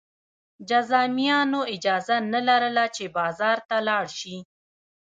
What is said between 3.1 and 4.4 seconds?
بازار ته لاړ شي.